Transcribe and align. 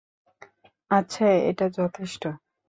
আচ্ছা, 0.91 1.25
এটা 1.49 1.65
যথেষ্ট। 1.77 2.23